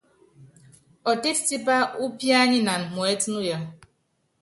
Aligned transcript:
Ɔtɛ́t 1.09 1.37
tipá 1.47 1.75
úpíányinan 2.03 2.81
muɛ́t 2.93 3.21
nuya. 3.31 3.57